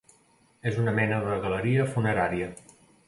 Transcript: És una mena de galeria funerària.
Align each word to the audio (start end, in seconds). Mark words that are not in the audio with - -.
És 0.71 0.79
una 0.83 0.93
mena 0.99 1.19
de 1.27 1.35
galeria 1.43 1.85
funerària. 1.93 2.49